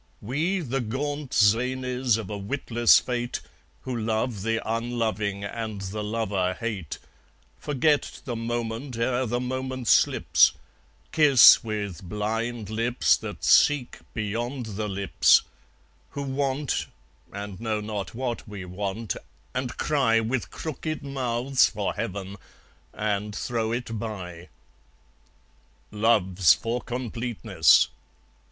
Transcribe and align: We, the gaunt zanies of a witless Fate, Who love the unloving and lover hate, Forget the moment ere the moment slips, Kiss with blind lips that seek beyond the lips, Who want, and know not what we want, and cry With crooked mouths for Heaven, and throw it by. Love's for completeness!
We, 0.19 0.61
the 0.61 0.81
gaunt 0.81 1.31
zanies 1.31 2.17
of 2.17 2.31
a 2.31 2.37
witless 2.39 2.99
Fate, 2.99 3.39
Who 3.81 3.95
love 3.95 4.41
the 4.41 4.59
unloving 4.65 5.43
and 5.43 5.93
lover 5.93 6.55
hate, 6.59 6.97
Forget 7.59 8.19
the 8.25 8.35
moment 8.35 8.97
ere 8.97 9.27
the 9.27 9.39
moment 9.39 9.87
slips, 9.87 10.53
Kiss 11.11 11.63
with 11.63 12.01
blind 12.01 12.71
lips 12.71 13.15
that 13.17 13.43
seek 13.43 13.99
beyond 14.15 14.65
the 14.75 14.87
lips, 14.87 15.43
Who 16.09 16.23
want, 16.23 16.87
and 17.31 17.59
know 17.61 17.79
not 17.79 18.15
what 18.15 18.47
we 18.47 18.65
want, 18.65 19.15
and 19.53 19.77
cry 19.77 20.19
With 20.19 20.49
crooked 20.49 21.03
mouths 21.03 21.69
for 21.69 21.93
Heaven, 21.93 22.37
and 22.91 23.35
throw 23.35 23.71
it 23.71 23.99
by. 23.99 24.49
Love's 25.91 26.55
for 26.55 26.81
completeness! 26.81 27.89